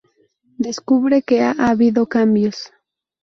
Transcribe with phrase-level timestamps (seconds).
[0.57, 2.71] Descubre que ha habido cambios.